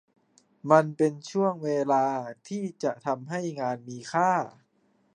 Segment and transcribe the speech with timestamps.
[0.71, 2.05] มันเป็นช่วงเวลา
[2.47, 4.31] ที่จะทำให้งานมีค่า